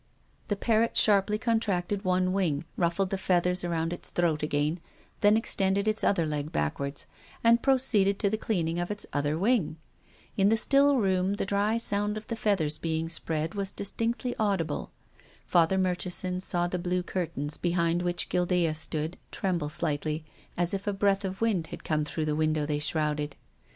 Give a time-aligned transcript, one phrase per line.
[0.47, 4.79] The parrot sharply contracted one wing, ruffled the feathers around its throat again,
[5.19, 7.05] then extended its other leg backwards,
[7.43, 9.77] and proceeded to the cleaning of its other wing.
[10.37, 14.89] In the still room the dry sound of the feathers being spread was distinctly audible.
[15.45, 20.25] Father Murchison saw the blue curtains behind which Guildea stood tremble slightly,
[20.57, 23.35] as if a breath of wind had come through the window they shrouded.